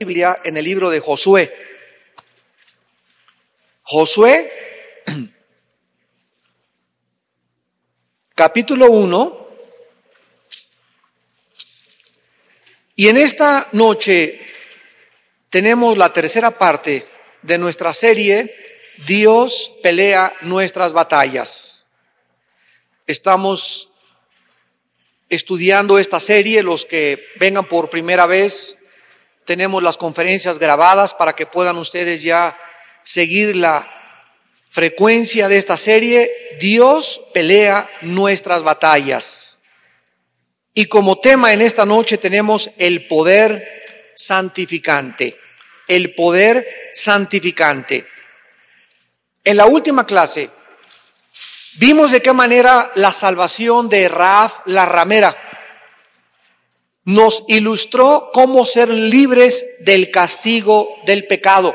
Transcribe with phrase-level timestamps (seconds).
[0.00, 1.52] Biblia en el libro de Josué.
[3.82, 4.48] Josué,
[8.36, 9.48] capítulo 1.
[12.94, 14.40] Y en esta noche
[15.50, 17.04] tenemos la tercera parte
[17.42, 18.54] de nuestra serie
[19.04, 21.86] Dios pelea nuestras batallas.
[23.04, 23.90] Estamos
[25.28, 28.77] estudiando esta serie, los que vengan por primera vez
[29.48, 32.54] tenemos las conferencias grabadas para que puedan ustedes ya
[33.02, 33.88] seguir la
[34.68, 36.30] frecuencia de esta serie.
[36.60, 39.58] Dios pelea nuestras batallas.
[40.74, 45.38] Y como tema en esta noche tenemos el poder santificante.
[45.86, 48.06] El poder santificante.
[49.44, 50.50] En la última clase
[51.78, 55.47] vimos de qué manera la salvación de Raaf la ramera
[57.08, 61.74] nos ilustró cómo ser libres del castigo del pecado.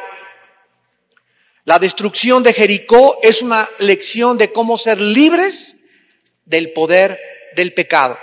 [1.66, 5.76] La destrucción de Jericó es una lección de cómo ser libres
[6.45, 7.20] del poder
[7.56, 8.20] del pecado.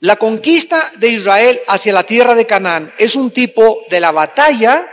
[0.00, 4.90] La conquista de Israel hacia la tierra de Canaán es un tipo de la batalla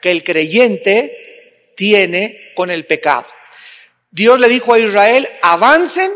[0.00, 3.26] que el creyente tiene con el pecado.
[4.10, 6.10] Dios le dijo a Israel, avancen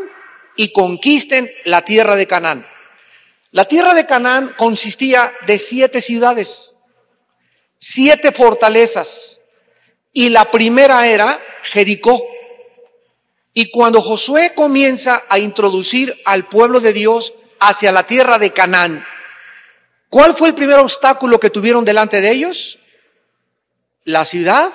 [0.55, 2.70] y conquisten la tierra de Canaán.
[3.51, 6.75] La tierra de Canaán consistía de siete ciudades,
[7.77, 9.41] siete fortalezas,
[10.13, 12.21] y la primera era Jericó.
[13.53, 19.05] Y cuando Josué comienza a introducir al pueblo de Dios hacia la tierra de Canaán,
[20.09, 22.79] ¿cuál fue el primer obstáculo que tuvieron delante de ellos?
[24.05, 24.71] La ciudad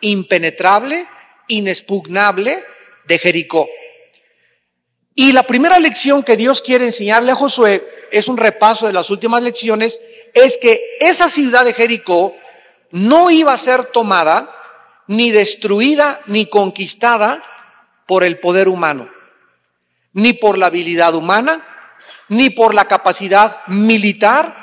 [0.00, 1.08] impenetrable,
[1.48, 2.64] inexpugnable
[3.06, 3.68] de Jericó.
[5.16, 9.10] Y la primera lección que Dios quiere enseñarle a Josué es un repaso de las
[9.10, 10.00] últimas lecciones,
[10.34, 12.34] es que esa ciudad de Jericó
[12.90, 14.54] no iba a ser tomada,
[15.06, 17.42] ni destruida, ni conquistada
[18.06, 19.10] por el poder humano,
[20.12, 21.66] ni por la habilidad humana,
[22.28, 24.54] ni por la capacidad militar,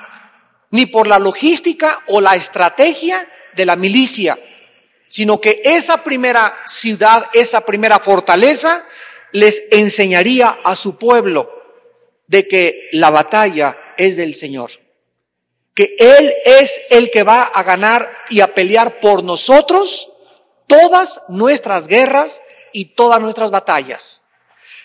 [0.72, 4.38] ni por la logística o la estrategia de la milicia,
[5.08, 8.86] sino que esa primera ciudad, esa primera fortaleza,
[9.32, 11.57] les enseñaría a su pueblo
[12.28, 14.72] de que la batalla es del Señor.
[15.74, 20.12] Que Él es el que va a ganar y a pelear por nosotros
[20.68, 22.42] todas nuestras guerras
[22.74, 24.22] y todas nuestras batallas.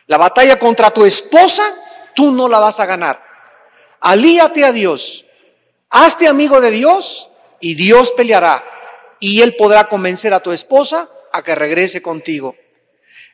[0.07, 1.65] La batalla contra tu esposa,
[2.15, 3.23] tú no la vas a ganar.
[4.01, 5.25] Alíate a Dios,
[5.91, 7.31] hazte amigo de Dios
[7.61, 8.65] y Dios peleará.
[9.21, 12.57] Y Él podrá convencer a tu esposa a que regrese contigo.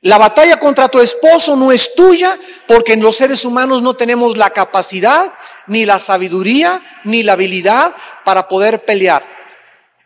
[0.03, 2.38] La batalla contra tu esposo no es tuya
[2.69, 5.32] porque en los seres humanos no tenemos la capacidad,
[5.66, 7.94] ni la sabiduría, ni la habilidad
[8.25, 9.25] para poder pelear.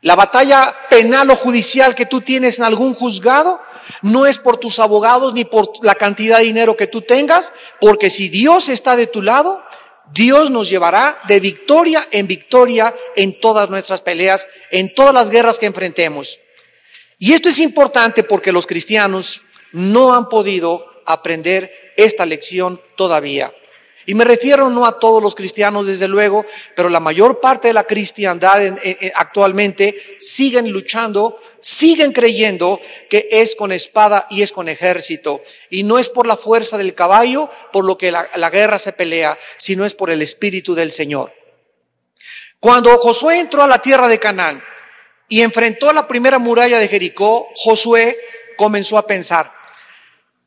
[0.01, 3.61] La batalla penal o judicial que tú tienes en algún juzgado
[4.01, 8.11] no es por tus abogados ni por la cantidad de dinero que tú tengas, porque
[8.11, 9.63] si Dios está de tu lado,
[10.13, 15.59] Dios nos llevará de victoria en victoria en todas nuestras peleas, en todas las guerras
[15.59, 16.41] que enfrentemos.
[17.19, 19.43] Y esto es importante porque los cristianos
[19.73, 23.53] no han podido aprender esta lección todavía.
[24.05, 26.45] Y me refiero no a todos los cristianos, desde luego,
[26.75, 28.77] pero la mayor parte de la cristiandad
[29.15, 35.43] actualmente siguen luchando, siguen creyendo que es con espada y es con ejército.
[35.71, 38.93] Y no es por la fuerza del caballo por lo que la, la guerra se
[38.93, 41.33] pelea, sino es por el Espíritu del Señor.
[42.59, 44.63] Cuando Josué entró a la tierra de Canaán
[45.29, 48.17] y enfrentó la primera muralla de Jericó, Josué
[48.57, 49.53] comenzó a pensar,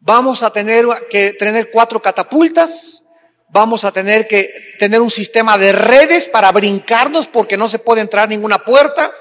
[0.05, 3.03] vamos a tener que tener cuatro catapultas,
[3.49, 8.01] vamos a tener que tener un sistema de redes para brincarnos porque no se puede
[8.01, 9.11] entrar ninguna puerta,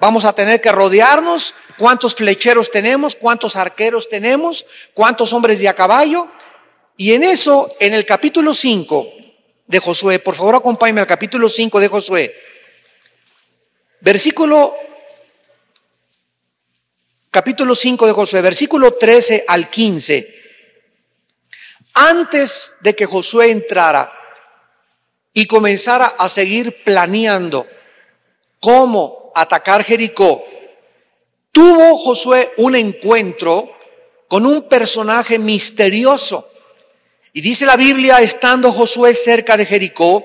[0.00, 4.64] vamos a tener que rodearnos, cuántos flecheros tenemos, cuántos arqueros tenemos,
[4.94, 6.28] cuántos hombres de a caballo.
[6.96, 9.08] Y en eso, en el capítulo 5
[9.66, 12.34] de Josué, por favor acompáñame al capítulo 5 de Josué,
[14.00, 14.74] versículo
[17.30, 20.34] capítulo 5 de Josué, versículo 13 al 15.
[21.94, 24.12] Antes de que Josué entrara
[25.32, 27.66] y comenzara a seguir planeando
[28.58, 30.42] cómo atacar Jericó,
[31.52, 33.76] tuvo Josué un encuentro
[34.26, 36.48] con un personaje misterioso.
[37.32, 40.24] Y dice la Biblia, estando Josué cerca de Jericó,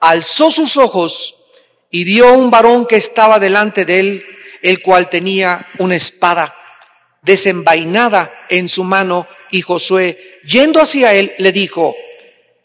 [0.00, 1.36] alzó sus ojos
[1.90, 6.54] y vio un varón que estaba delante de él el cual tenía una espada
[7.22, 11.94] desenvainada en su mano, y Josué, yendo hacia él, le dijo,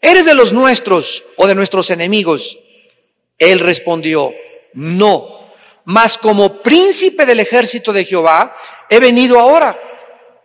[0.00, 2.58] ¿eres de los nuestros o de nuestros enemigos?
[3.38, 4.32] Él respondió,
[4.74, 5.50] no,
[5.84, 8.56] mas como príncipe del ejército de Jehová
[8.88, 9.78] he venido ahora.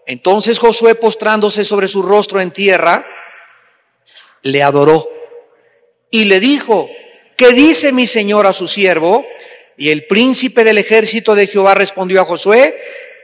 [0.06, 3.06] Entonces Josué, postrándose sobre su rostro en tierra,
[4.42, 5.08] le adoró
[6.10, 6.90] y le dijo,
[7.38, 9.26] ¿qué dice mi señor a su siervo?
[9.80, 12.78] Y el príncipe del ejército de Jehová respondió a Josué,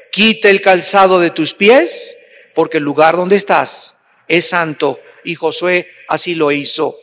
[0.09, 2.17] quita el calzado de tus pies,
[2.53, 3.97] porque el lugar donde estás
[4.29, 5.01] es santo.
[5.25, 6.97] Y Josué así lo hizo.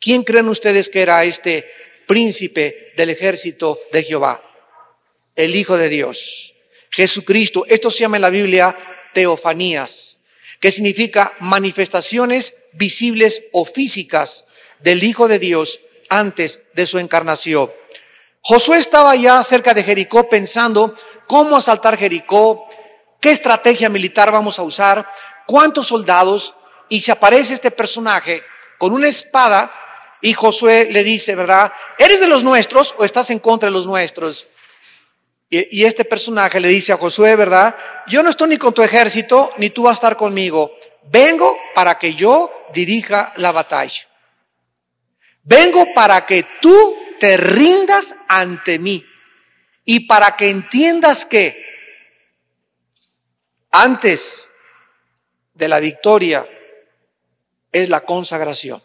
[0.00, 1.70] ¿Quién creen ustedes que era este
[2.08, 4.42] príncipe del ejército de Jehová?
[5.36, 6.56] El Hijo de Dios,
[6.90, 7.64] Jesucristo.
[7.68, 8.76] Esto se llama en la Biblia
[9.14, 10.18] teofanías,
[10.58, 14.46] que significa manifestaciones visibles o físicas
[14.80, 17.70] del Hijo de Dios antes de su encarnación.
[18.42, 20.94] Josué estaba ya cerca de Jericó pensando
[21.26, 22.66] cómo asaltar Jericó,
[23.20, 25.10] qué estrategia militar vamos a usar,
[25.46, 26.54] cuántos soldados,
[26.88, 28.42] y se aparece este personaje
[28.78, 29.70] con una espada
[30.22, 31.72] y Josué le dice, ¿verdad?
[31.98, 34.48] ¿Eres de los nuestros o estás en contra de los nuestros?
[35.48, 37.76] Y, y, este personaje le dice a Josué, ¿verdad?
[38.06, 40.72] Yo no estoy ni con tu ejército, ni tú vas a estar conmigo.
[41.04, 44.08] Vengo para que yo dirija la batalla.
[45.42, 49.06] Vengo para que tú te rindas ante mí.
[49.84, 51.64] Y para que entiendas que
[53.70, 54.50] antes
[55.54, 56.46] de la victoria
[57.70, 58.82] es la consagración.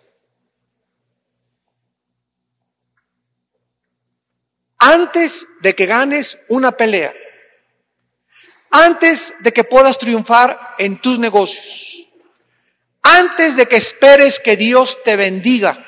[4.78, 7.14] Antes de que ganes una pelea,
[8.70, 12.08] antes de que puedas triunfar en tus negocios,
[13.02, 15.85] antes de que esperes que Dios te bendiga,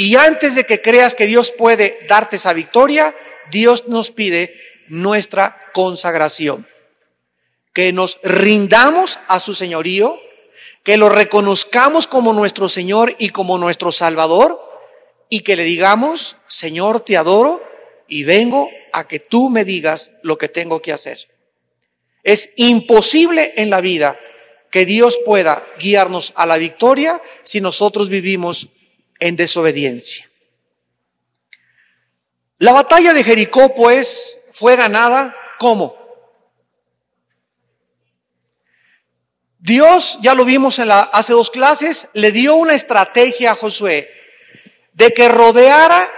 [0.00, 3.16] y antes de que creas que Dios puede darte esa victoria,
[3.50, 4.54] Dios nos pide
[4.86, 6.68] nuestra consagración.
[7.74, 10.16] Que nos rindamos a su señorío,
[10.84, 14.60] que lo reconozcamos como nuestro Señor y como nuestro Salvador,
[15.30, 17.60] y que le digamos, Señor, te adoro
[18.06, 21.26] y vengo a que tú me digas lo que tengo que hacer.
[22.22, 24.16] Es imposible en la vida
[24.70, 28.68] que Dios pueda guiarnos a la victoria si nosotros vivimos
[29.18, 30.28] en desobediencia.
[32.58, 35.96] La batalla de Jericó, pues, fue ganada ¿cómo?
[39.58, 44.08] Dios, ya lo vimos en la, hace dos clases, le dio una estrategia a Josué
[44.92, 46.10] de que rodeara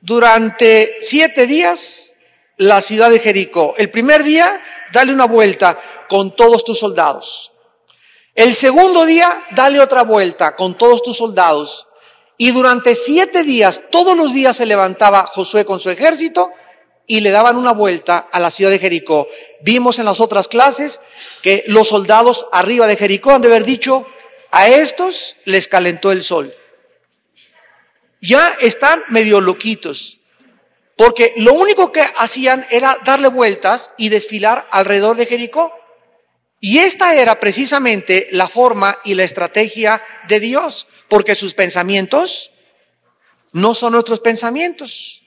[0.00, 2.14] durante siete días
[2.56, 3.74] la ciudad de Jericó.
[3.76, 4.60] El primer día,
[4.92, 5.78] dale una vuelta
[6.08, 7.52] con todos tus soldados.
[8.38, 11.88] El segundo día, dale otra vuelta con todos tus soldados.
[12.36, 16.52] Y durante siete días, todos los días se levantaba Josué con su ejército
[17.08, 19.26] y le daban una vuelta a la ciudad de Jericó.
[19.62, 21.00] Vimos en las otras clases
[21.42, 24.06] que los soldados arriba de Jericó han de haber dicho,
[24.52, 26.54] a estos les calentó el sol.
[28.20, 30.20] Ya están medio loquitos,
[30.96, 35.72] porque lo único que hacían era darle vueltas y desfilar alrededor de Jericó.
[36.60, 42.50] Y esta era precisamente la forma y la estrategia de Dios, porque sus pensamientos
[43.52, 45.22] no son nuestros pensamientos.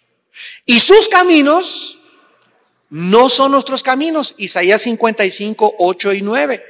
[0.65, 1.99] Y sus caminos
[2.89, 4.35] no son nuestros caminos.
[4.37, 6.65] Isaías 55, 8 y 9.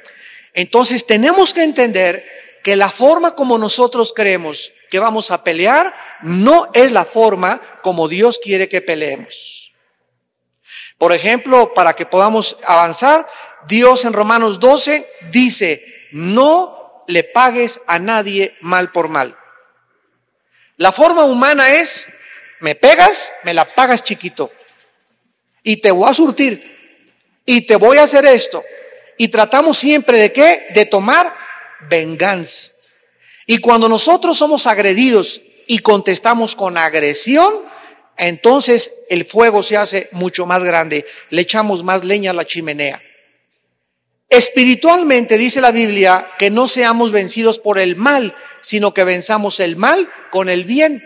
[0.54, 2.25] Entonces tenemos que entender
[2.63, 8.08] que la forma como nosotros creemos que vamos a pelear no es la forma como
[8.08, 9.72] Dios quiere que peleemos.
[10.98, 13.25] Por ejemplo, para que podamos avanzar,
[13.68, 19.38] Dios en Romanos 12 dice, no le pagues a nadie mal por mal.
[20.77, 22.08] La forma humana es,
[22.60, 24.51] me pegas, me la pagas chiquito.
[25.63, 26.72] Y te voy a surtir.
[27.46, 28.63] Y te voy a hacer esto.
[29.18, 30.68] Y tratamos siempre de qué?
[30.74, 31.36] De tomar
[31.89, 32.74] venganza.
[33.46, 37.63] Y cuando nosotros somos agredidos y contestamos con agresión,
[38.18, 41.06] entonces el fuego se hace mucho más grande.
[41.30, 43.01] Le echamos más leña a la chimenea.
[44.32, 49.76] Espiritualmente dice la Biblia que no seamos vencidos por el mal, sino que venzamos el
[49.76, 51.04] mal con el bien.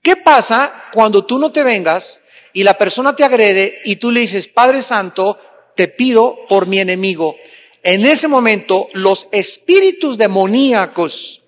[0.00, 2.22] ¿Qué pasa cuando tú no te vengas
[2.52, 5.40] y la persona te agrede y tú le dices, Padre Santo,
[5.74, 7.34] te pido por mi enemigo?
[7.82, 11.42] En ese momento, los espíritus demoníacos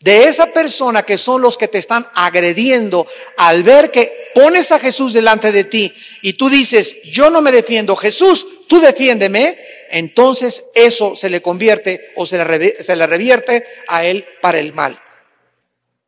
[0.00, 3.06] de esa persona que son los que te están agrediendo,
[3.36, 7.52] al ver que pones a Jesús delante de ti y tú dices, yo no me
[7.52, 13.64] defiendo, Jesús, tú defiéndeme, entonces eso se le convierte o se le, se le revierte
[13.86, 14.98] a él para el mal.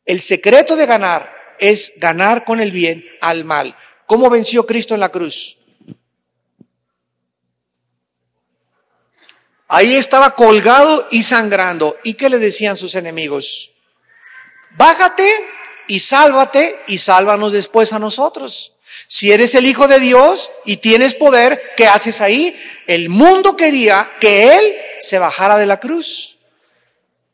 [0.07, 3.77] El secreto de ganar es ganar con el bien al mal.
[4.07, 5.59] ¿Cómo venció Cristo en la cruz?
[9.69, 11.99] Ahí estaba colgado y sangrando.
[12.05, 13.73] ¿Y qué le decían sus enemigos?
[14.79, 15.31] Bájate
[15.89, 18.75] y sálvate y sálvanos después a nosotros.
[19.07, 22.57] Si eres el Hijo de Dios y tienes poder, ¿qué haces ahí?
[22.87, 26.39] El mundo quería que Él se bajara de la cruz.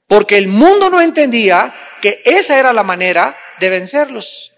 [0.07, 4.53] Porque el mundo no entendía que esa era la manera de vencerlos.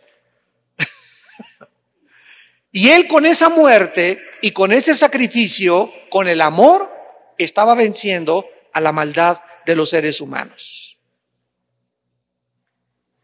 [2.73, 6.91] y Él con esa muerte y con ese sacrificio, con el amor,
[7.39, 10.99] estaba venciendo a la maldad de los seres humanos.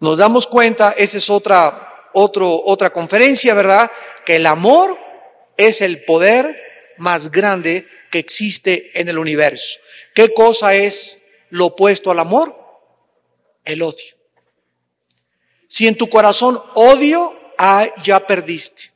[0.01, 3.91] Nos damos cuenta, esa es otra, otro, otra conferencia, ¿verdad?
[4.25, 4.99] Que el amor
[5.57, 6.57] es el poder
[6.99, 9.81] más grande que existe en el universo.
[10.15, 12.57] ¿Qué cosa es lo opuesto al amor?
[13.65, 14.17] El odio.
[15.69, 18.93] Si en tu corazón odio, ah, ya perdiste.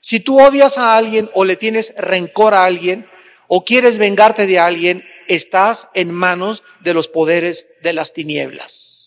[0.00, 3.08] Si tú odias a alguien o le tienes rencor a alguien
[3.48, 9.03] o quieres vengarte de alguien, estás en manos de los poderes de las tinieblas.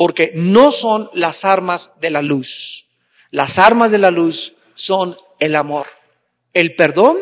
[0.00, 2.86] Porque no son las armas de la luz.
[3.30, 5.88] Las armas de la luz son el amor,
[6.54, 7.18] el perdón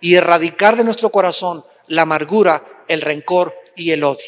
[0.00, 4.24] y erradicar de nuestro corazón la amargura, el rencor y el odio,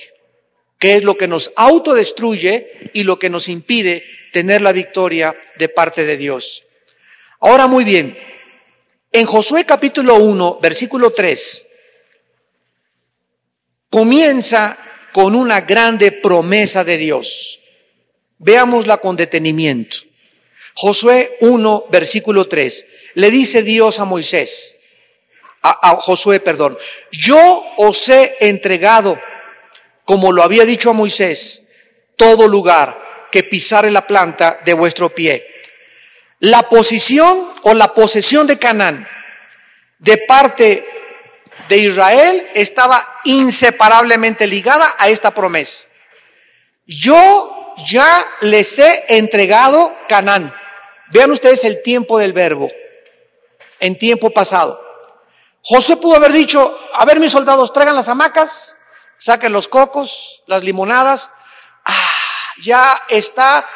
[0.78, 5.70] que es lo que nos autodestruye y lo que nos impide tener la victoria de
[5.70, 6.66] parte de Dios.
[7.40, 8.18] Ahora muy bien,
[9.12, 11.66] en Josué capítulo 1, versículo 3,
[13.88, 14.78] comienza
[15.10, 17.60] con una grande promesa de Dios.
[18.38, 19.98] Veámosla con detenimiento.
[20.74, 22.86] Josué 1, versículo 3.
[23.14, 24.76] Le dice Dios a Moisés,
[25.62, 26.76] a, a, Josué, perdón,
[27.10, 29.20] yo os he entregado,
[30.04, 31.62] como lo había dicho a Moisés,
[32.16, 35.46] todo lugar que pisare la planta de vuestro pie.
[36.40, 39.08] La posición o la posesión de Canaán
[39.98, 40.84] de parte
[41.68, 45.88] de Israel estaba inseparablemente ligada a esta promesa.
[46.86, 50.54] Yo ya les he entregado Canaán.
[51.10, 52.68] Vean ustedes el tiempo del verbo,
[53.80, 54.80] en tiempo pasado.
[55.62, 58.76] José pudo haber dicho, a ver mis soldados, traigan las hamacas,
[59.18, 61.30] saquen los cocos, las limonadas,
[61.84, 62.10] ah,
[62.62, 63.66] ya está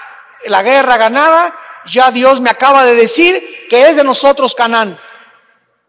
[0.45, 1.55] la guerra ganada,
[1.87, 4.99] ya Dios me acaba de decir que es de nosotros Canaán.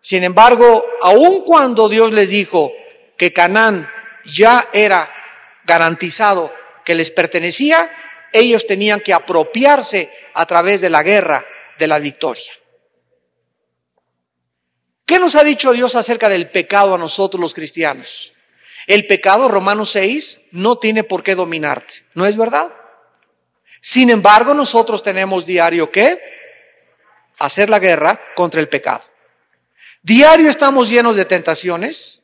[0.02, 2.72] Sin embargo, aun cuando Dios les dijo
[3.18, 3.90] que Canaán
[4.24, 5.12] ya era
[5.66, 6.54] garantizado
[6.90, 7.88] que les pertenecía,
[8.34, 11.46] ellos tenían que apropiarse a través de la guerra
[11.78, 12.52] de la victoria.
[15.06, 18.34] ¿Qué nos ha dicho Dios acerca del pecado a nosotros los cristianos?
[18.88, 22.74] El pecado, Romanos 6, no tiene por qué dominarte, ¿no es verdad?
[23.82, 26.20] Sin embargo, nosotros tenemos diario que
[27.38, 29.04] hacer la guerra contra el pecado.
[30.02, 32.24] Diario estamos llenos de tentaciones,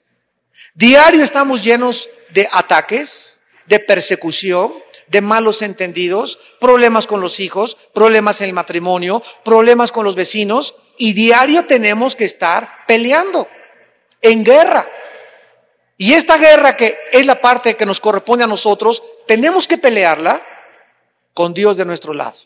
[0.74, 3.35] diario estamos llenos de ataques,
[3.66, 4.74] de persecución,
[5.08, 10.76] de malos entendidos, problemas con los hijos, problemas en el matrimonio, problemas con los vecinos,
[10.98, 13.48] y diario tenemos que estar peleando
[14.22, 14.88] en guerra.
[15.98, 20.46] Y esta guerra que es la parte que nos corresponde a nosotros, tenemos que pelearla
[21.34, 22.38] con Dios de nuestro lado.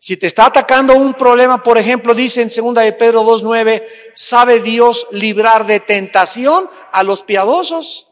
[0.00, 4.60] Si te está atacando un problema, por ejemplo, dice en 2 de Pedro 2.9, ¿sabe
[4.60, 8.07] Dios librar de tentación a los piadosos?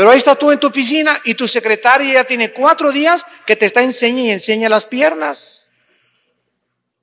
[0.00, 3.54] Pero ahí está tú en tu oficina y tu secretaria ya tiene cuatro días que
[3.54, 5.68] te está enseñando y enseña las piernas.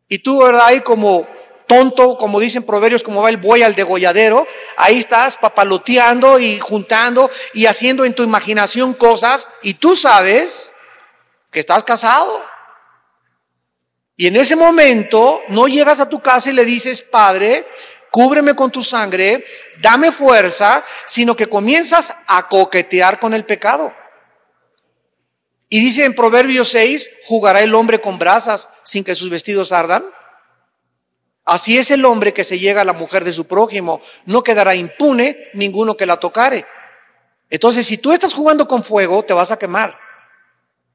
[0.10, 0.66] Y tú, ¿verdad?
[0.66, 1.28] Ahí como
[1.68, 7.30] tonto, como dicen proverbios, como va el buey al degolladero, ahí estás papaloteando y juntando
[7.54, 10.72] y haciendo en tu imaginación cosas y tú sabes
[11.52, 12.44] que estás casado.
[14.16, 17.68] Y en ese momento no llegas a tu casa y le dices, Padre,
[18.12, 19.46] cúbreme con tu sangre,
[19.82, 23.94] dame fuerza, sino que comienzas a coquetear con el pecado.
[25.70, 30.06] Y dice en Proverbios 6, jugará el hombre con brasas sin que sus vestidos ardan.
[31.44, 34.76] Así es el hombre que se llega a la mujer de su prójimo, no quedará
[34.76, 36.66] impune ninguno que la tocare.
[37.50, 39.98] Entonces, si tú estás jugando con fuego, te vas a quemar.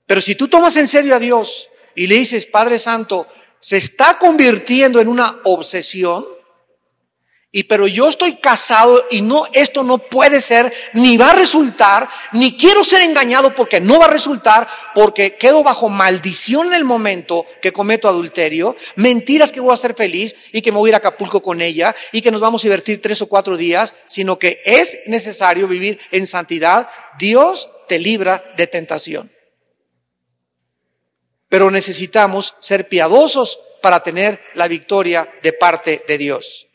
[0.06, 3.26] Pero si tú tomas en serio a Dios y le dices, Padre Santo,
[3.60, 6.26] se está convirtiendo en una obsesión,
[7.54, 12.08] y pero yo estoy casado y no, esto no puede ser, ni va a resultar,
[12.32, 16.84] ni quiero ser engañado porque no va a resultar, porque quedo bajo maldición en el
[16.84, 20.90] momento que cometo adulterio, mentiras que voy a ser feliz y que me voy a
[20.90, 23.94] ir a Acapulco con ella y que nos vamos a divertir tres o cuatro días,
[24.06, 26.88] sino que es necesario vivir en santidad.
[27.18, 29.30] Dios te libra de tentación
[31.52, 36.71] pero necesitamos ser piadosos para tener la victoria de parte de Dios.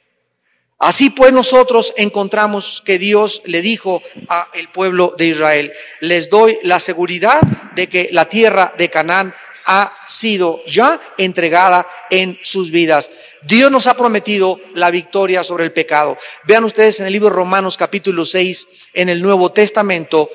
[0.79, 6.79] Así pues nosotros encontramos que Dios le dijo al pueblo de Israel, les doy la
[6.79, 7.41] seguridad
[7.75, 9.33] de que la tierra de Canaán
[9.65, 13.11] ha sido ya entregada en sus vidas.
[13.41, 16.17] Dios nos ha prometido la victoria sobre el pecado.
[16.45, 20.29] Vean ustedes en el libro de Romanos capítulo 6, en el Nuevo Testamento,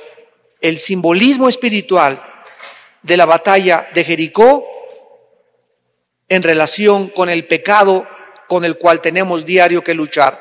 [0.61, 2.23] el simbolismo espiritual
[3.03, 4.67] de la batalla de Jericó
[6.29, 8.07] en relación con el pecado
[8.53, 10.39] con el cual tenemos diario que luchar.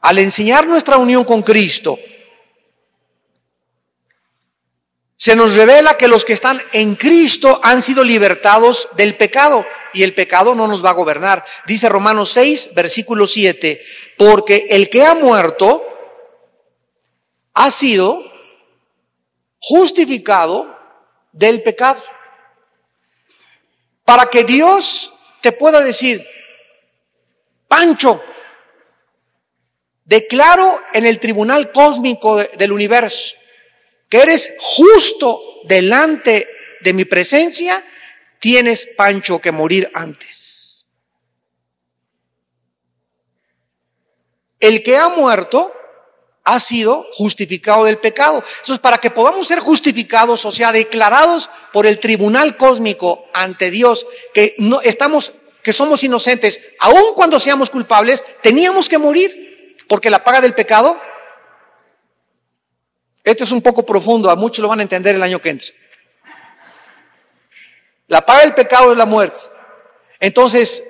[0.00, 1.98] Al enseñar nuestra unión con Cristo,
[5.14, 10.04] se nos revela que los que están en Cristo han sido libertados del pecado y
[10.04, 11.44] el pecado no nos va a gobernar.
[11.66, 13.78] Dice Romanos 6, versículo 7,
[14.16, 15.84] porque el que ha muerto
[17.52, 18.24] ha sido
[19.60, 20.74] justificado
[21.32, 22.02] del pecado.
[24.06, 26.26] Para que Dios te pueda decir,
[27.68, 28.20] Pancho,
[30.04, 33.36] declaro en el tribunal cósmico del universo
[34.08, 36.48] que eres justo delante
[36.80, 37.84] de mi presencia,
[38.40, 40.86] tienes, Pancho, que morir antes.
[44.60, 45.72] El que ha muerto
[46.44, 48.42] ha sido justificado del pecado.
[48.60, 54.06] Entonces, para que podamos ser justificados, o sea, declarados por el tribunal cósmico ante Dios,
[54.32, 55.34] que no estamos,
[55.68, 60.98] que somos inocentes, aun cuando seamos culpables, teníamos que morir, porque la paga del pecado.
[63.22, 65.68] Esto es un poco profundo, a muchos lo van a entender el año que entra.
[68.06, 69.40] La paga del pecado es la muerte.
[70.18, 70.82] Entonces,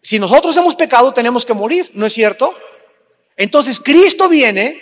[0.00, 2.58] si nosotros hemos pecado, tenemos que morir, ¿no es cierto?
[3.36, 4.80] Entonces Cristo viene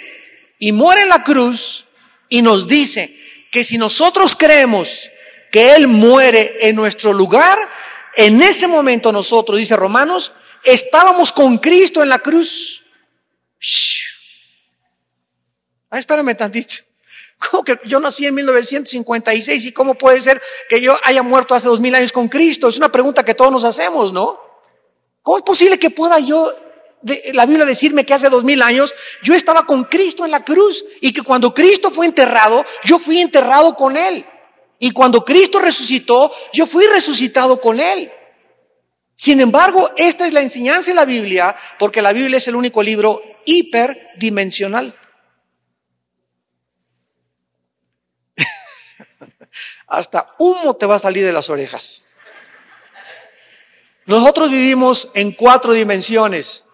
[0.60, 1.86] y muere en la cruz
[2.28, 3.18] y nos dice
[3.50, 5.10] que si nosotros creemos
[5.50, 7.58] que Él muere en nuestro lugar,
[8.16, 10.32] en ese momento nosotros, dice Romanos,
[10.64, 12.84] estábamos con Cristo en la cruz.
[15.90, 16.76] Ah, espérame tantito.
[17.38, 21.68] ¿Cómo que yo nací en 1956 y cómo puede ser que yo haya muerto hace
[21.68, 22.68] dos mil años con Cristo?
[22.68, 24.40] Es una pregunta que todos nos hacemos, ¿no?
[25.22, 26.50] ¿Cómo es posible que pueda yo
[27.34, 30.84] la Biblia decirme que hace dos mil años yo estaba con Cristo en la cruz
[31.00, 34.26] y que cuando Cristo fue enterrado, yo fui enterrado con Él.
[34.78, 38.12] Y cuando Cristo resucitó, yo fui resucitado con Él.
[39.16, 42.82] Sin embargo, esta es la enseñanza de la Biblia, porque la Biblia es el único
[42.82, 44.98] libro hiperdimensional.
[49.86, 52.02] Hasta humo te va a salir de las orejas.
[54.04, 56.66] Nosotros vivimos en cuatro dimensiones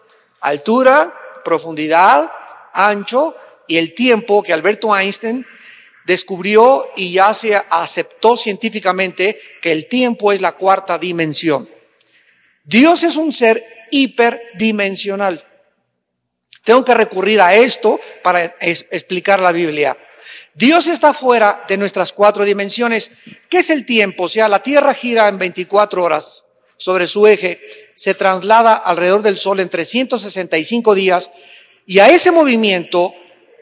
[0.43, 1.13] altura,
[1.43, 2.29] profundidad,
[2.73, 3.35] ancho
[3.67, 5.45] y el tiempo que Alberto Einstein
[6.05, 11.69] descubrió y ya se aceptó científicamente que el tiempo es la cuarta dimensión.
[12.63, 15.45] Dios es un ser hiperdimensional.
[16.63, 19.97] Tengo que recurrir a esto para explicar la Biblia.
[20.53, 23.11] Dios está fuera de nuestras cuatro dimensiones.
[23.49, 24.23] ¿Qué es el tiempo?
[24.23, 26.45] O sea, la Tierra gira en 24 horas
[26.77, 27.61] sobre su eje,
[27.95, 31.31] se traslada alrededor del Sol en 365 días
[31.85, 33.13] y a ese movimiento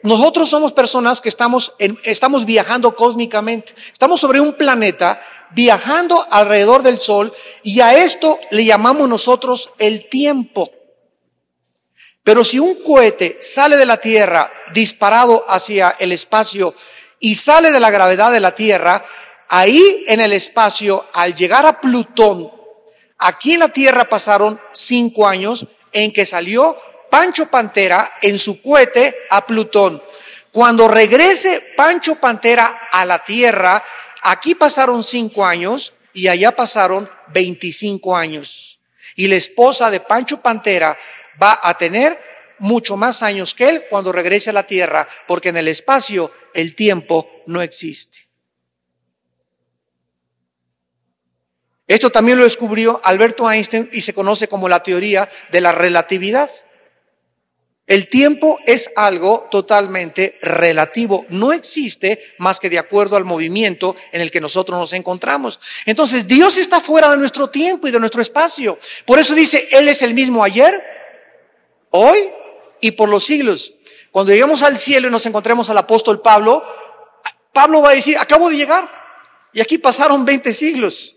[0.02, 6.98] nosotros somos personas que estamos, estamos viajando cósmicamente, estamos sobre un planeta viajando alrededor del
[6.98, 10.70] Sol y a esto le llamamos nosotros el tiempo.
[12.22, 16.74] Pero si un cohete sale de la Tierra disparado hacia el espacio
[17.18, 19.04] y sale de la gravedad de la Tierra,
[19.48, 22.62] ahí en el espacio, al llegar a Plutón,
[23.24, 26.76] Aquí en la tierra pasaron cinco años en que salió
[27.12, 30.02] Pancho Pantera en su cohete a Plutón.
[30.50, 33.84] Cuando regrese Pancho Pantera a la tierra,
[34.22, 38.80] aquí pasaron cinco años y allá pasaron 25 años.
[39.14, 40.96] Y la esposa de Pancho Pantera
[41.40, 42.18] va a tener
[42.60, 46.74] mucho más años que él cuando regrese a la tierra, porque en el espacio el
[46.74, 48.20] tiempo no existe.
[51.86, 56.48] Esto también lo descubrió Alberto Einstein y se conoce como la teoría de la relatividad.
[57.86, 64.20] El tiempo es algo totalmente relativo, no existe más que de acuerdo al movimiento en
[64.20, 65.58] el que nosotros nos encontramos.
[65.84, 68.78] Entonces Dios está fuera de nuestro tiempo y de nuestro espacio.
[69.04, 70.80] Por eso dice, Él es el mismo ayer,
[71.90, 72.30] hoy
[72.80, 73.74] y por los siglos.
[74.10, 76.62] Cuando lleguemos al cielo y nos encontremos al apóstol Pablo,
[77.52, 78.88] Pablo va a decir, acabo de llegar
[79.52, 81.16] y aquí pasaron 20 siglos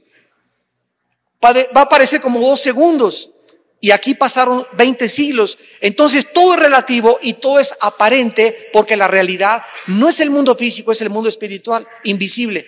[1.45, 3.31] va a parecer como dos segundos.
[3.79, 5.57] Y aquí pasaron 20 siglos.
[5.81, 10.55] Entonces todo es relativo y todo es aparente porque la realidad no es el mundo
[10.55, 12.65] físico, es el mundo espiritual, invisible.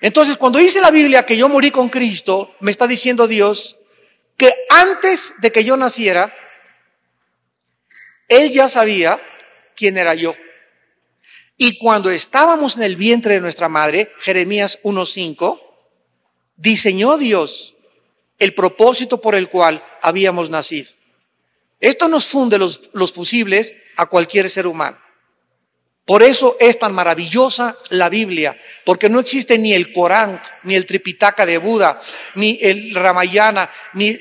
[0.00, 3.78] Entonces cuando dice la Biblia que yo morí con Cristo, me está diciendo Dios
[4.36, 6.34] que antes de que yo naciera,
[8.28, 9.20] Él ya sabía
[9.76, 10.34] quién era yo.
[11.56, 15.60] Y cuando estábamos en el vientre de nuestra madre, Jeremías 1.5,
[16.56, 17.73] diseñó Dios
[18.38, 20.92] el propósito por el cual habíamos nacido.
[21.80, 24.98] Esto nos funde los, los fusibles a cualquier ser humano.
[26.04, 30.84] Por eso es tan maravillosa la Biblia, porque no existe ni el Corán, ni el
[30.84, 31.98] Tripitaka de Buda,
[32.34, 34.18] ni el Ramayana, ni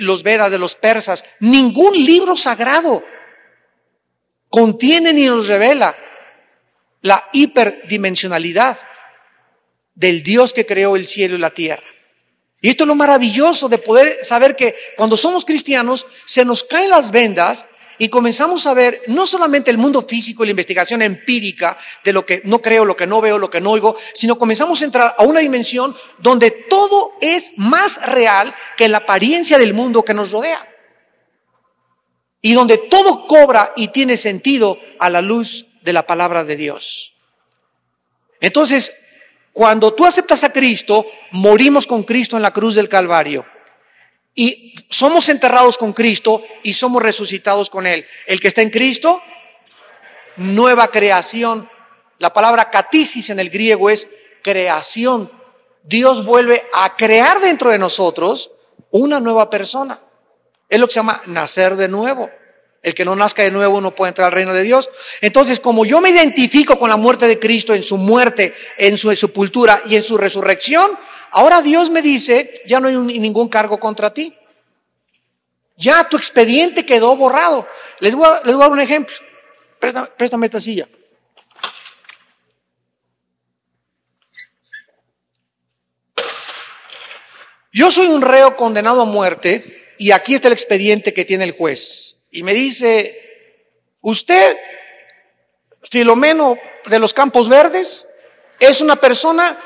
[0.00, 1.24] los Vedas de los persas.
[1.38, 3.04] Ningún libro sagrado
[4.48, 5.96] contiene ni nos revela
[7.02, 8.78] la hiperdimensionalidad
[9.94, 11.86] del Dios que creó el cielo y la tierra.
[12.60, 16.90] Y esto es lo maravilloso de poder saber que cuando somos cristianos se nos caen
[16.90, 17.66] las vendas
[18.00, 22.24] y comenzamos a ver no solamente el mundo físico y la investigación empírica de lo
[22.24, 25.14] que no creo, lo que no veo, lo que no oigo, sino comenzamos a entrar
[25.18, 30.32] a una dimensión donde todo es más real que la apariencia del mundo que nos
[30.32, 30.66] rodea.
[32.42, 37.14] Y donde todo cobra y tiene sentido a la luz de la palabra de Dios.
[38.40, 38.94] Entonces,
[39.52, 43.44] cuando tú aceptas a Cristo, morimos con Cristo en la cruz del Calvario.
[44.34, 48.06] Y somos enterrados con Cristo y somos resucitados con Él.
[48.26, 49.20] El que está en Cristo,
[50.36, 51.68] nueva creación.
[52.18, 54.08] La palabra catisis en el griego es
[54.42, 55.30] creación.
[55.82, 58.52] Dios vuelve a crear dentro de nosotros
[58.90, 60.00] una nueva persona.
[60.68, 62.30] Es lo que se llama nacer de nuevo.
[62.82, 64.88] El que no nazca de nuevo no puede entrar al reino de Dios.
[65.20, 69.14] Entonces, como yo me identifico con la muerte de Cristo en su muerte, en su
[69.14, 70.98] sepultura y en su resurrección,
[71.32, 74.34] ahora Dios me dice, ya no hay ningún cargo contra ti.
[75.76, 77.68] Ya tu expediente quedó borrado.
[78.00, 79.14] Les voy a, dar un ejemplo.
[80.16, 80.88] Préstame esta silla.
[87.72, 91.52] Yo soy un reo condenado a muerte y aquí está el expediente que tiene el
[91.52, 93.18] juez y me dice,
[94.02, 94.56] usted,
[95.82, 98.06] Filomeno de los Campos Verdes,
[98.58, 99.58] es una persona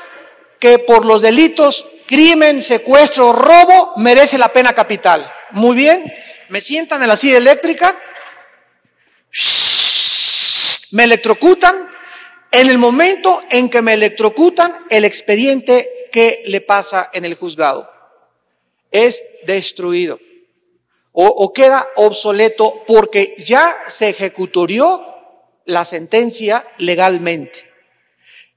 [0.59, 5.31] que por los delitos, crimen, secuestro, robo, merece la pena capital.
[5.51, 6.11] Muy bien,
[6.49, 7.99] me sientan en la silla eléctrica,
[10.91, 11.89] me electrocutan,
[12.51, 17.91] en el momento en que me electrocutan, el expediente que le pasa en el juzgado
[18.91, 20.19] es destruido
[21.17, 25.01] o, queda obsoleto porque ya se ejecutorió
[25.63, 27.71] la sentencia legalmente.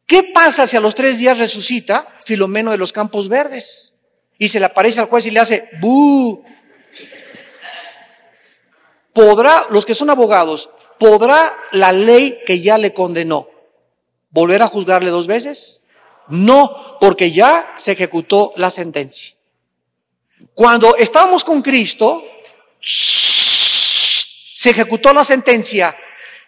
[0.06, 3.94] ¿Qué pasa si a los tres días resucita Filomeno de los Campos Verdes?
[4.38, 6.42] Y se le aparece al juez y le hace ¡bu!
[9.12, 13.48] ¿Podrá, los que son abogados, podrá la ley que ya le condenó
[14.30, 15.80] volver a juzgarle dos veces?
[16.28, 19.36] No, porque ya se ejecutó la sentencia.
[20.54, 22.22] Cuando estábamos con Cristo,
[24.54, 25.96] se ejecutó la sentencia.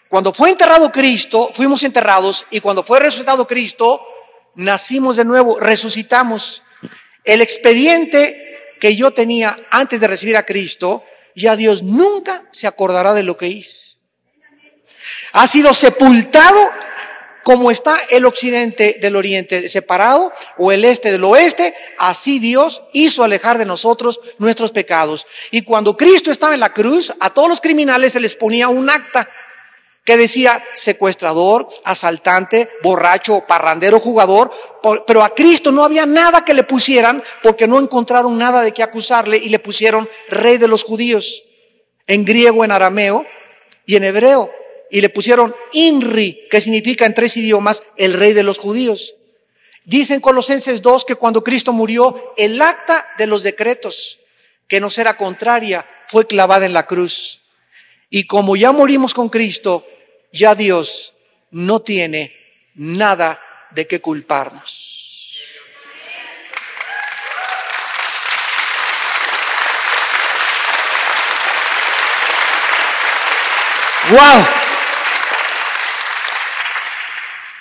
[0.09, 4.05] Cuando fue enterrado Cristo, fuimos enterrados y cuando fue resucitado Cristo,
[4.57, 6.65] nacimos de nuevo, resucitamos.
[7.25, 11.05] El expediente que yo tenía antes de recibir a Cristo,
[11.37, 13.99] ya Dios nunca se acordará de lo que hice.
[15.33, 16.71] Ha sido sepultado
[17.43, 23.25] como está el occidente del oriente separado o el este del oeste, así Dios hizo
[23.25, 25.27] alejar de nosotros nuestros pecados.
[25.51, 28.91] Y cuando Cristo estaba en la cruz, a todos los criminales se les ponía un
[28.91, 29.29] acta
[30.05, 34.51] que decía secuestrador, asaltante, borracho, parrandero, jugador,
[35.07, 38.83] pero a Cristo no había nada que le pusieran porque no encontraron nada de qué
[38.83, 41.45] acusarle y le pusieron rey de los judíos,
[42.07, 43.25] en griego, en arameo
[43.87, 44.51] y en hebreo
[44.91, 49.15] y le pusieron Inri, que significa en tres idiomas el rey de los judíos.
[49.85, 54.21] Dicen Colosenses 2 que cuando Cristo murió, el acta de los decretos,
[54.69, 57.41] que nos era contraria, fue clavada en la cruz.
[58.09, 59.87] Y como ya morimos con Cristo,
[60.33, 61.15] ya Dios
[61.51, 62.35] no tiene
[62.75, 64.99] nada de qué culparnos.
[74.11, 74.70] ¡Wow!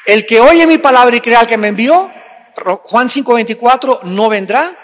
[0.09, 2.11] El que oye mi palabra y crea al que me envió,
[2.81, 4.75] Juan 5:24, no vendrá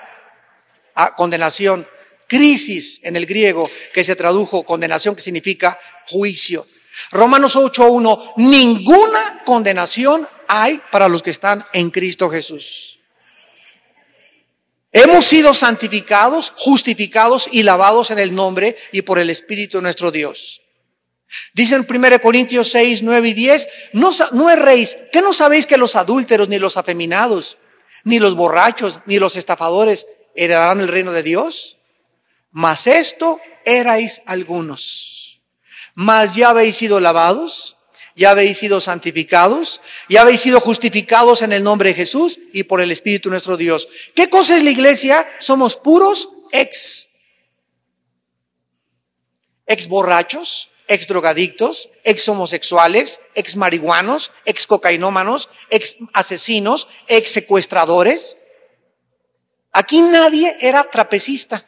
[0.94, 1.88] a condenación.
[2.28, 6.68] Crisis en el griego, que se tradujo condenación, que significa juicio.
[7.10, 13.00] Romanos 8:1, ninguna condenación hay para los que están en Cristo Jesús.
[14.92, 20.12] Hemos sido santificados, justificados y lavados en el nombre y por el Espíritu de nuestro
[20.12, 20.62] Dios.
[21.54, 25.78] Dice en 1 Corintios 6, 9 y 10, no, no erréis, ¿qué no sabéis que
[25.78, 27.58] los adúlteros, ni los afeminados,
[28.04, 31.78] ni los borrachos, ni los estafadores heredarán el reino de Dios?
[32.52, 35.42] Mas esto erais algunos.
[35.94, 37.78] Mas ya habéis sido lavados,
[38.16, 42.82] ya habéis sido santificados, ya habéis sido justificados en el nombre de Jesús y por
[42.82, 43.88] el Espíritu nuestro Dios.
[44.16, 45.28] ¿Qué cosa es la iglesia?
[45.40, 47.10] Somos puros ex.
[49.68, 58.38] Ex borrachos, ex drogadictos, ex homosexuales, ex marihuanos, ex cocainómanos, ex asesinos, ex secuestradores.
[59.72, 61.68] Aquí nadie era trapecista.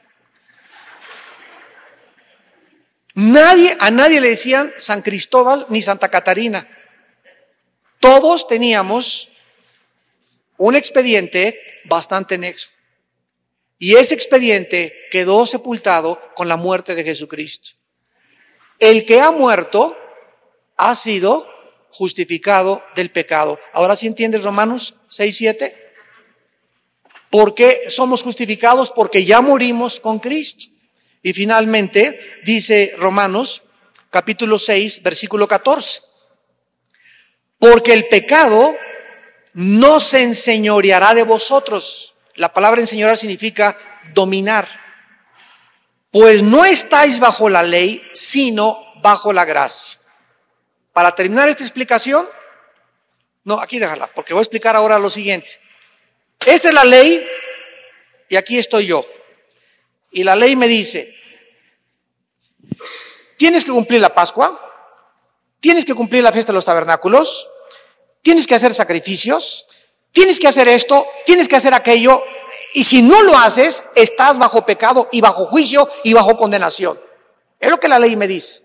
[3.16, 6.70] Nadie, a nadie le decían San Cristóbal ni Santa Catarina.
[8.00, 9.30] Todos teníamos
[10.58, 12.70] un expediente bastante nexo.
[13.80, 17.72] Y ese expediente quedó sepultado con la muerte de Jesucristo.
[18.80, 19.98] El que ha muerto
[20.76, 21.48] ha sido
[21.92, 23.60] justificado del pecado.
[23.74, 25.88] Ahora sí entiendes Romanos 6, 7.
[27.32, 28.92] ¿Por qué somos justificados?
[28.92, 30.66] Porque ya morimos con Cristo.
[31.24, 33.64] Y finalmente dice Romanos
[34.10, 36.02] capítulo 6, versículo 14.
[37.60, 38.76] Porque el pecado
[39.54, 42.16] no se enseñoreará de vosotros.
[42.36, 43.76] La palabra enseñorear significa
[44.14, 44.68] dominar.
[46.12, 50.00] Pues no estáis bajo la ley, sino bajo la gracia.
[50.94, 52.28] Para terminar esta explicación,
[53.44, 55.60] no, aquí déjala, porque voy a explicar ahora lo siguiente.
[56.46, 57.26] Esta es la ley
[58.30, 59.02] y aquí estoy yo.
[60.12, 61.14] Y la ley me dice,
[63.38, 64.60] tienes que cumplir la Pascua,
[65.60, 67.50] tienes que cumplir la fiesta de los tabernáculos,
[68.22, 69.68] tienes que hacer sacrificios,
[70.12, 72.24] tienes que hacer esto, tienes que hacer aquello,
[72.74, 77.00] y si no lo haces, estás bajo pecado y bajo juicio y bajo condenación.
[77.60, 78.64] Es lo que la ley me dice.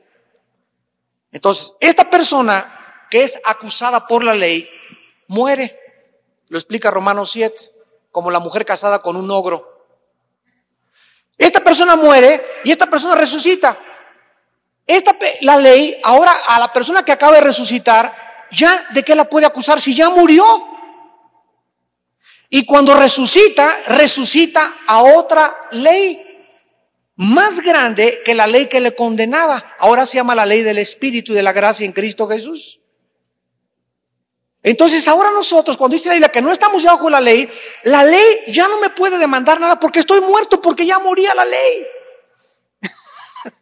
[1.30, 4.68] Entonces, esta persona que es acusada por la ley,
[5.28, 5.78] muere.
[6.48, 7.56] Lo explica Romanos 7,
[8.10, 9.86] como la mujer casada con un ogro.
[11.36, 13.78] Esta persona muere y esta persona resucita.
[14.86, 19.24] Esta, la ley, ahora a la persona que acaba de resucitar, ya de qué la
[19.24, 20.44] puede acusar si ya murió.
[22.54, 26.22] Y cuando resucita, resucita a otra ley
[27.16, 29.74] más grande que la ley que le condenaba.
[29.78, 32.78] Ahora se llama la ley del Espíritu y de la gracia en Cristo Jesús.
[34.62, 37.48] Entonces ahora nosotros, cuando dice la Biblia que no estamos ya bajo la ley,
[37.84, 41.46] la ley ya no me puede demandar nada porque estoy muerto, porque ya moría la
[41.46, 41.86] ley.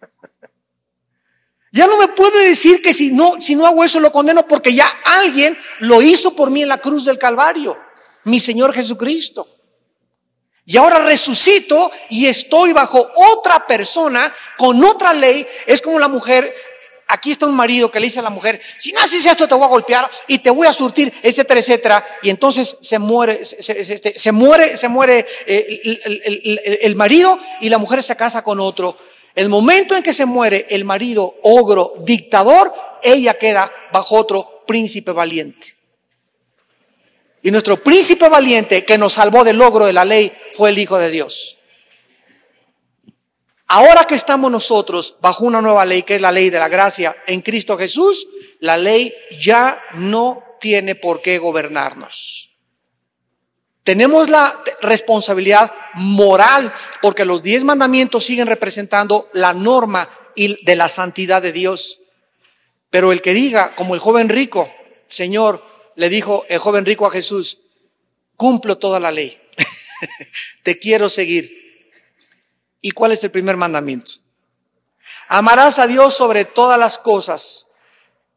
[1.72, 4.74] ya no me puede decir que si no, si no hago eso lo condeno porque
[4.74, 7.78] ya alguien lo hizo por mí en la cruz del Calvario,
[8.24, 9.48] mi Señor Jesucristo.
[10.64, 15.46] Y ahora resucito y estoy bajo otra persona con otra ley.
[15.66, 16.54] Es como la mujer
[17.10, 19.54] aquí está un marido que le dice a la mujer, si no haces esto te
[19.54, 22.04] voy a golpear y te voy a surtir, etcétera, etcétera.
[22.22, 27.78] Y entonces se muere, se, este, muere, se muere eh, el, el marido y la
[27.78, 28.96] mujer se casa con otro.
[29.34, 35.12] El momento en que se muere el marido ogro, dictador, ella queda bajo otro príncipe
[35.12, 35.79] valiente.
[37.42, 40.98] Y nuestro príncipe valiente que nos salvó del logro de la ley fue el Hijo
[40.98, 41.58] de Dios.
[43.72, 47.16] Ahora que estamos nosotros bajo una nueva ley, que es la ley de la gracia
[47.26, 48.26] en Cristo Jesús,
[48.58, 52.50] la ley ya no tiene por qué gobernarnos.
[53.84, 61.40] Tenemos la responsabilidad moral porque los diez mandamientos siguen representando la norma de la santidad
[61.40, 62.00] de Dios.
[62.90, 64.68] Pero el que diga, como el joven rico,
[65.08, 65.64] Señor,
[66.00, 67.58] le dijo el joven rico a Jesús,
[68.34, 69.38] cumplo toda la ley,
[70.62, 71.92] te quiero seguir.
[72.80, 74.12] ¿Y cuál es el primer mandamiento?
[75.28, 77.66] Amarás a Dios sobre todas las cosas.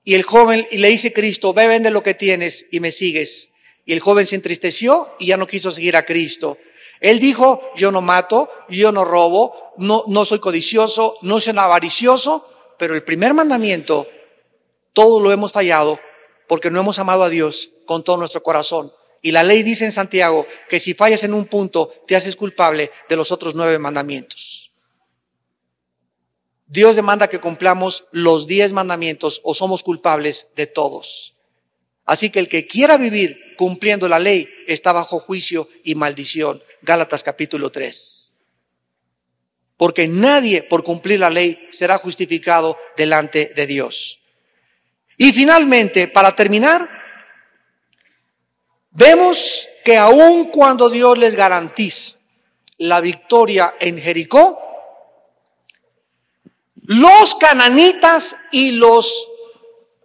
[0.04, 3.52] Y el joven, y le dice Cristo, ve, vende lo que tienes y me sigues.
[3.86, 6.58] Y el joven se entristeció y ya no quiso seguir a Cristo.
[6.99, 12.45] Él dijo, yo no mato, yo no robo, no, no soy codicioso, no soy avaricioso,
[12.78, 14.06] pero el primer mandamiento,
[14.91, 15.97] todo lo hemos fallado
[16.53, 18.93] porque no hemos amado a Dios con todo nuestro corazón.
[19.23, 22.91] Y la ley dice en Santiago que si fallas en un punto, te haces culpable
[23.09, 24.71] de los otros nueve mandamientos.
[26.67, 31.33] Dios demanda que cumplamos los diez mandamientos o somos culpables de todos.
[32.05, 36.61] Así que el que quiera vivir cumpliendo la ley está bajo juicio y maldición.
[36.83, 38.31] Gálatas capítulo 3.
[39.75, 44.19] Porque nadie por cumplir la ley será justificado delante de Dios.
[45.17, 47.04] Y finalmente, para terminar,
[48.95, 52.17] Vemos que aun cuando Dios les garantiza
[52.78, 54.60] la victoria en Jericó,
[56.76, 59.30] los cananitas y los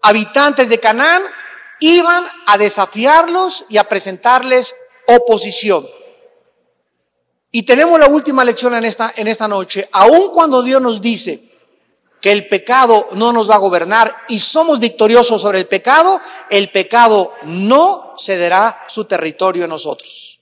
[0.01, 1.23] habitantes de Canaán
[1.81, 4.75] iban a desafiarlos y a presentarles
[5.07, 5.87] oposición.
[7.51, 9.88] Y tenemos la última lección en esta, en esta noche.
[9.92, 11.47] Aun cuando Dios nos dice
[12.20, 16.70] que el pecado no nos va a gobernar y somos victoriosos sobre el pecado, el
[16.70, 20.40] pecado no cederá su territorio en nosotros.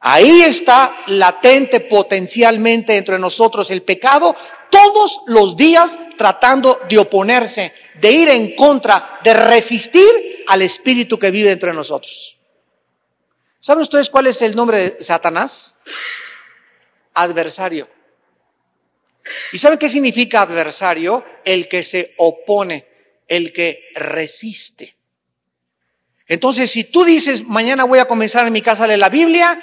[0.00, 4.34] Ahí está latente potencialmente entre nosotros el pecado
[4.70, 11.30] todos los días tratando de oponerse, de ir en contra, de resistir al espíritu que
[11.30, 12.36] vive entre nosotros.
[13.58, 15.74] ¿Saben ustedes cuál es el nombre de Satanás?
[17.14, 17.88] Adversario.
[19.52, 21.24] ¿Y saben qué significa adversario?
[21.44, 22.86] El que se opone,
[23.26, 24.96] el que resiste.
[26.26, 29.60] Entonces, si tú dices, mañana voy a comenzar en mi casa a leer la Biblia,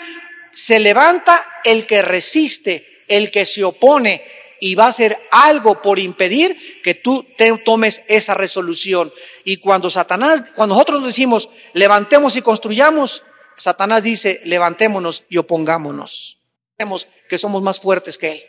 [0.54, 4.23] se levanta el que resiste, el que se opone
[4.60, 9.13] y va a hacer algo por impedir que tú te tomes esa resolución.
[9.43, 13.23] Y cuando Satanás, cuando nosotros decimos, levantemos y construyamos,
[13.58, 16.39] Satanás dice, levantémonos y opongámonos.
[16.78, 18.43] Vemos que somos más fuertes que él.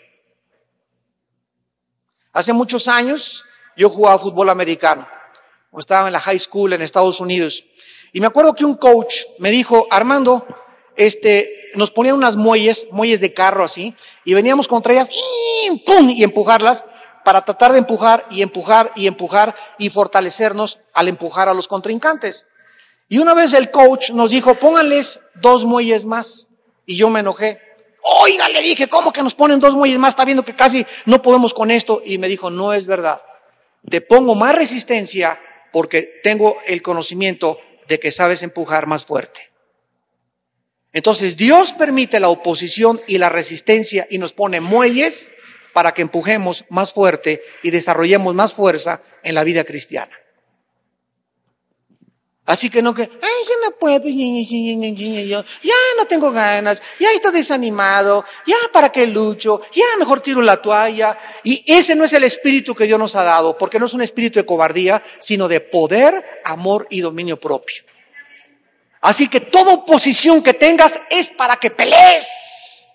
[2.36, 3.46] Hace muchos años
[3.78, 5.08] yo jugaba fútbol americano.
[5.78, 7.64] Estaba en la high school en Estados Unidos.
[8.12, 10.46] Y me acuerdo que un coach me dijo, Armando,
[10.96, 16.10] este, nos ponían unas muelles, muelles de carro así, y veníamos contra ellas, y ¡pum!
[16.10, 16.84] y empujarlas
[17.24, 22.46] para tratar de empujar y empujar y empujar y fortalecernos al empujar a los contrincantes.
[23.08, 26.48] Y una vez el coach nos dijo, pónganles dos muelles más.
[26.84, 27.65] Y yo me enojé.
[28.08, 30.10] Oiga, le dije, ¿cómo que nos ponen dos muelles más?
[30.10, 32.02] Está viendo que casi no podemos con esto.
[32.04, 33.20] Y me dijo, no es verdad.
[33.90, 35.40] Te pongo más resistencia
[35.72, 39.50] porque tengo el conocimiento de que sabes empujar más fuerte.
[40.92, 45.28] Entonces Dios permite la oposición y la resistencia y nos pone muelles
[45.72, 50.16] para que empujemos más fuerte y desarrollemos más fuerza en la vida cristiana.
[52.46, 55.42] Así que no que, ay, yo no puedo, ya
[55.98, 61.18] no tengo ganas, ya estoy desanimado, ya para qué lucho, ya mejor tiro la toalla.
[61.42, 64.02] Y ese no es el espíritu que Dios nos ha dado, porque no es un
[64.02, 67.82] espíritu de cobardía, sino de poder, amor y dominio propio.
[69.00, 72.92] Así que toda oposición que tengas es para que pelees.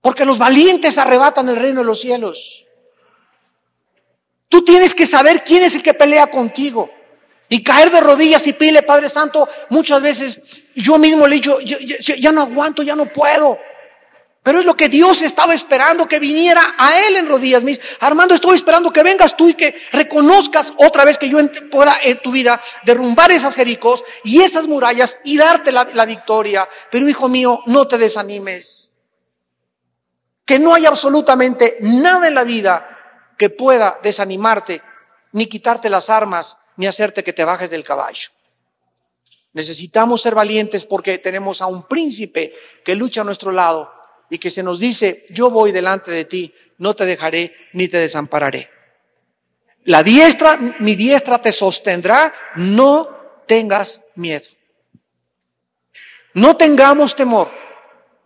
[0.00, 2.64] Porque los valientes arrebatan el reino de los cielos.
[4.48, 6.97] Tú tienes que saber quién es el que pelea contigo.
[7.48, 10.40] Y caer de rodillas y pile, Padre Santo, muchas veces
[10.74, 13.58] yo mismo le he dicho, ya no aguanto, ya no puedo.
[14.42, 17.64] Pero es lo que Dios estaba esperando, que viniera a Él en rodillas.
[17.64, 21.38] Mis, Armando, estoy esperando que vengas tú y que reconozcas otra vez que yo
[21.70, 26.68] pueda en tu vida derrumbar esas jericos y esas murallas y darte la, la victoria.
[26.90, 28.92] Pero hijo mío, no te desanimes.
[30.44, 32.88] Que no hay absolutamente nada en la vida
[33.36, 34.80] que pueda desanimarte,
[35.32, 38.30] ni quitarte las armas, ni hacerte que te bajes del caballo.
[39.52, 43.92] Necesitamos ser valientes porque tenemos a un príncipe que lucha a nuestro lado
[44.30, 47.98] y que se nos dice, yo voy delante de ti, no te dejaré ni te
[47.98, 48.70] desampararé.
[49.84, 53.08] La diestra, mi diestra te sostendrá, no
[53.46, 54.46] tengas miedo.
[56.34, 57.50] No tengamos temor,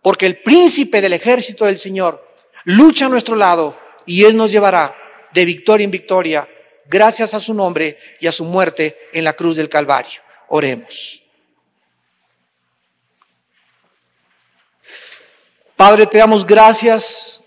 [0.03, 2.23] porque el príncipe del ejército del Señor
[2.65, 4.95] lucha a nuestro lado y Él nos llevará
[5.33, 6.47] de victoria en victoria
[6.85, 10.21] gracias a su nombre y a su muerte en la cruz del Calvario.
[10.49, 11.23] Oremos.
[15.75, 17.43] Padre, te damos gracias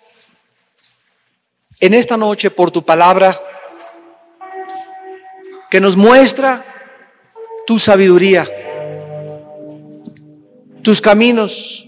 [1.80, 3.34] en esta noche por tu palabra
[5.70, 6.64] que nos muestra
[7.66, 8.46] tu sabiduría,
[10.82, 11.86] tus caminos,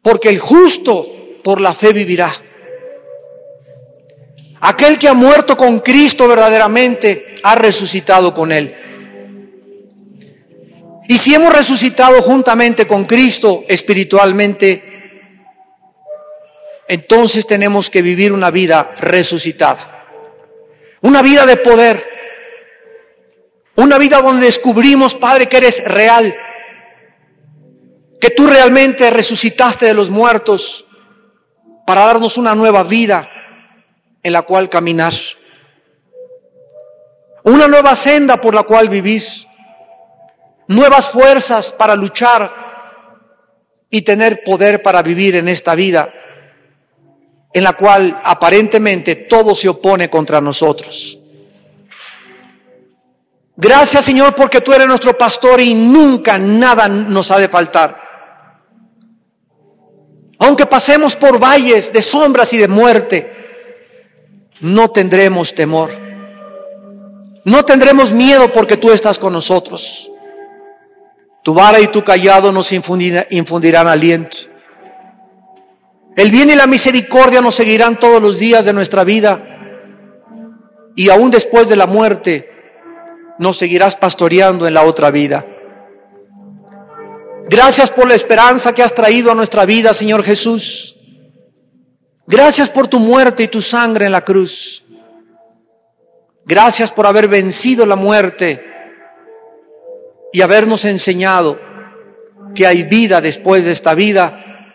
[0.00, 1.06] porque el justo
[1.42, 2.32] por la fe vivirá.
[4.64, 8.76] Aquel que ha muerto con Cristo verdaderamente ha resucitado con Él.
[11.08, 14.84] Y si hemos resucitado juntamente con Cristo espiritualmente,
[16.86, 20.06] entonces tenemos que vivir una vida resucitada.
[21.00, 22.08] Una vida de poder.
[23.74, 26.36] Una vida donde descubrimos, Padre, que eres real.
[28.20, 30.86] Que tú realmente resucitaste de los muertos
[31.84, 33.28] para darnos una nueva vida
[34.22, 35.12] en la cual caminar.
[37.44, 39.46] Una nueva senda por la cual vivís.
[40.68, 42.62] Nuevas fuerzas para luchar
[43.90, 46.12] y tener poder para vivir en esta vida
[47.52, 51.18] en la cual aparentemente todo se opone contra nosotros.
[53.54, 58.00] Gracias Señor porque tú eres nuestro pastor y nunca nada nos ha de faltar.
[60.38, 63.41] Aunque pasemos por valles de sombras y de muerte,
[64.62, 65.90] no tendremos temor.
[67.44, 70.10] No tendremos miedo porque tú estás con nosotros.
[71.42, 74.36] Tu vara y tu callado nos infundirán aliento.
[76.14, 79.44] El bien y la misericordia nos seguirán todos los días de nuestra vida
[80.94, 82.48] y aún después de la muerte
[83.38, 85.44] nos seguirás pastoreando en la otra vida.
[87.48, 90.96] Gracias por la esperanza que has traído a nuestra vida, Señor Jesús.
[92.26, 94.84] Gracias por tu muerte y tu sangre en la cruz.
[96.44, 98.64] Gracias por haber vencido la muerte
[100.32, 101.58] y habernos enseñado
[102.54, 104.72] que hay vida después de esta vida,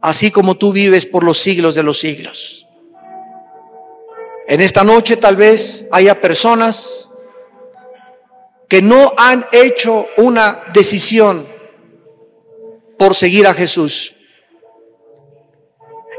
[0.00, 2.66] así como tú vives por los siglos de los siglos.
[4.46, 7.10] En esta noche tal vez haya personas
[8.68, 11.46] que no han hecho una decisión
[12.98, 14.14] por seguir a Jesús.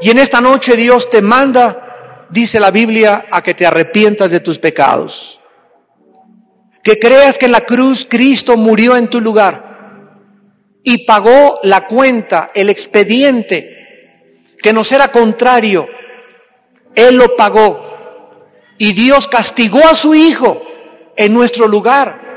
[0.01, 4.39] Y en esta noche Dios te manda, dice la Biblia, a que te arrepientas de
[4.39, 5.39] tus pecados.
[6.83, 9.69] Que creas que en la cruz Cristo murió en tu lugar
[10.83, 15.87] y pagó la cuenta, el expediente, que nos era contrario.
[16.95, 17.87] Él lo pagó.
[18.77, 20.61] Y Dios castigó a su Hijo
[21.15, 22.29] en nuestro lugar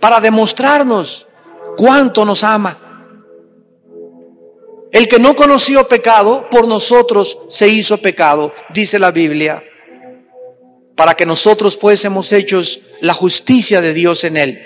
[0.00, 1.26] para demostrarnos
[1.76, 2.89] cuánto nos ama.
[4.92, 9.62] El que no conoció pecado, por nosotros se hizo pecado, dice la Biblia,
[10.96, 14.62] para que nosotros fuésemos hechos la justicia de Dios en él.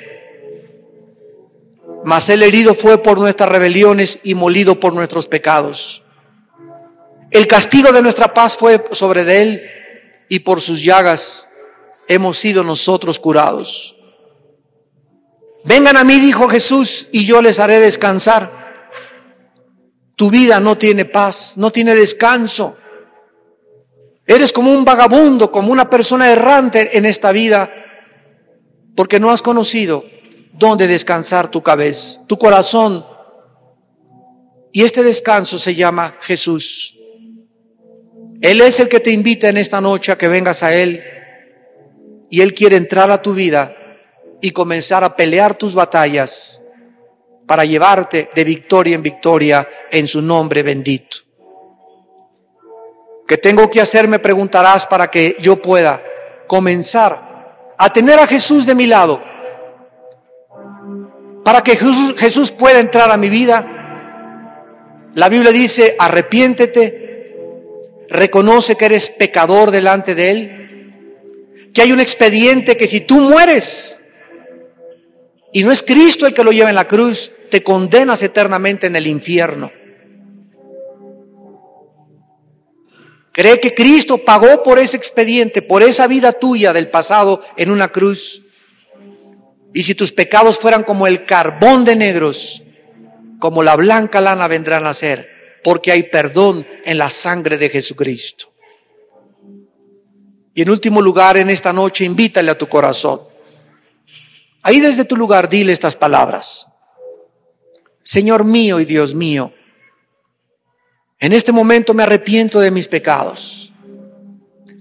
[2.04, 6.02] Mas el herido fue por nuestras rebeliones y molido por nuestros pecados.
[7.30, 9.62] El castigo de nuestra paz fue sobre de él
[10.28, 11.48] y por sus llagas
[12.08, 13.96] hemos sido nosotros curados.
[15.64, 18.63] Vengan a mí, dijo Jesús, y yo les haré descansar.
[20.16, 22.76] Tu vida no tiene paz, no tiene descanso.
[24.26, 27.70] Eres como un vagabundo, como una persona errante en esta vida,
[28.96, 30.04] porque no has conocido
[30.52, 33.04] dónde descansar tu cabeza, tu corazón.
[34.72, 36.96] Y este descanso se llama Jesús.
[38.40, 41.02] Él es el que te invita en esta noche a que vengas a Él.
[42.30, 43.74] Y Él quiere entrar a tu vida
[44.40, 46.63] y comenzar a pelear tus batallas
[47.47, 51.18] para llevarte de victoria en victoria en su nombre bendito.
[53.26, 54.07] ¿Qué tengo que hacer?
[54.07, 56.03] Me preguntarás para que yo pueda
[56.47, 59.22] comenzar a tener a Jesús de mi lado.
[61.42, 65.11] Para que Jesús, Jesús pueda entrar a mi vida.
[65.14, 67.05] La Biblia dice, arrepiéntete,
[68.09, 74.01] reconoce que eres pecador delante de Él, que hay un expediente que si tú mueres,
[75.55, 78.96] y no es Cristo el que lo lleva en la cruz, te condenas eternamente en
[78.96, 79.70] el infierno.
[83.30, 87.92] Cree que Cristo pagó por ese expediente, por esa vida tuya del pasado en una
[87.92, 88.42] cruz.
[89.72, 92.64] Y si tus pecados fueran como el carbón de negros,
[93.38, 98.52] como la blanca lana vendrán a ser, porque hay perdón en la sangre de Jesucristo.
[100.52, 103.34] Y en último lugar, en esta noche, invítale a tu corazón.
[104.64, 106.68] Ahí desde tu lugar dile estas palabras.
[108.02, 109.52] Señor mío y Dios mío,
[111.20, 113.72] en este momento me arrepiento de mis pecados.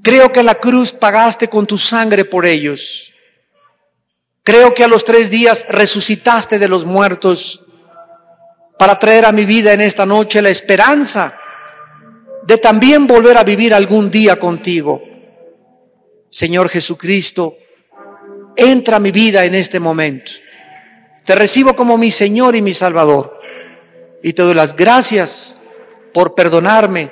[0.02, 3.14] Creo que la cruz pagaste con tu sangre por ellos.
[4.42, 7.62] Creo que a los tres días resucitaste de los muertos
[8.80, 11.38] para traer a mi vida en esta noche la esperanza
[12.46, 15.02] de también volver a vivir algún día contigo.
[16.30, 17.58] Señor Jesucristo,
[18.56, 20.32] entra a mi vida en este momento.
[21.26, 23.40] Te recibo como mi Señor y mi Salvador.
[24.22, 25.60] Y te doy las gracias
[26.14, 27.12] por perdonarme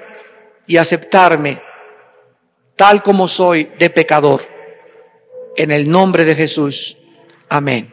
[0.68, 1.62] y aceptarme
[2.76, 4.42] tal como soy de pecador.
[5.56, 6.98] En el nombre de Jesús.
[7.50, 7.91] Amén.